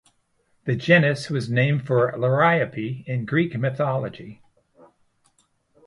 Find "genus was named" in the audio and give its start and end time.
0.75-1.85